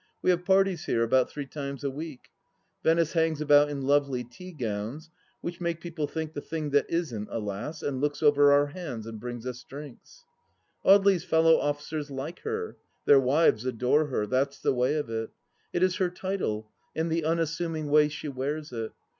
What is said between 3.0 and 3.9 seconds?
hangs about in